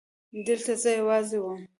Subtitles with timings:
[0.45, 1.61] دلته زه يوازې وم.